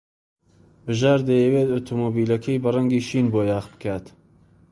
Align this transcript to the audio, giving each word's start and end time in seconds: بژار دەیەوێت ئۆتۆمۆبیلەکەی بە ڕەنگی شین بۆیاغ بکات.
بژار 0.85 1.19
دەیەوێت 1.29 1.69
ئۆتۆمۆبیلەکەی 1.71 2.61
بە 2.63 2.69
ڕەنگی 2.75 3.01
شین 3.07 3.27
بۆیاغ 3.33 3.65
بکات. 3.73 4.05